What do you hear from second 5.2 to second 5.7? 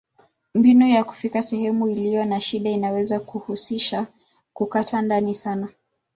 sana.